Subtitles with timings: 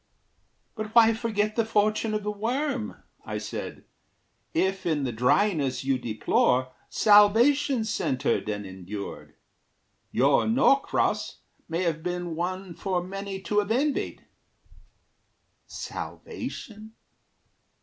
[0.73, 3.83] "But why forget the fortune of the worm," I said,
[4.51, 9.35] "if in the dryness you deplore Salvation centred and endured?
[10.11, 14.25] Your Norcross May have been one for many to have envied."
[15.67, 16.93] "Salvation?